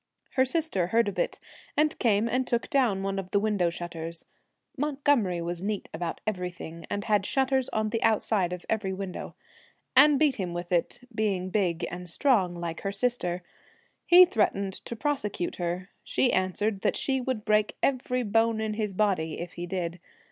Her 0.31 0.45
sister 0.45 0.87
heard 0.87 1.07
of 1.07 1.19
it, 1.19 1.37
and 1.77 1.95
came 1.99 2.27
and 2.27 2.47
took 2.47 2.71
down 2.71 3.03
one 3.03 3.19
of 3.19 3.29
the 3.29 3.39
window 3.39 3.69
shutters 3.69 4.25
27 4.73 4.73
The— 4.73 4.81
Montgomery 4.81 5.41
was 5.43 5.61
neat 5.61 5.89
about 5.93 6.21
everything, 6.25 6.73
Twilight, 6.77 6.87
and 6.89 7.03
had 7.03 7.25
shutters 7.27 7.69
on 7.69 7.91
the 7.91 8.01
outside 8.01 8.51
of 8.51 8.65
every 8.67 8.93
window— 8.93 9.35
and 9.95 10.17
beat 10.17 10.37
him 10.37 10.55
with 10.55 10.71
it, 10.71 11.01
being 11.13 11.51
big 11.51 11.85
and 11.91 12.09
strong 12.09 12.55
like 12.55 12.81
her 12.81 12.91
sister. 12.91 13.43
He 14.07 14.25
threatened 14.25 14.73
to 14.85 14.95
prosecute 14.95 15.57
her; 15.57 15.89
she 16.03 16.33
answered 16.33 16.81
that 16.81 16.95
she 16.97 17.21
would 17.21 17.45
break 17.45 17.77
every 17.83 18.23
bone 18.23 18.59
in 18.59 18.73
his 18.73 18.93
body 18.95 19.39
if 19.39 19.53
he 19.53 19.67
did. 19.67 19.99